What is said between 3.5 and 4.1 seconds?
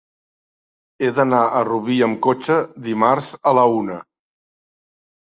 a la una.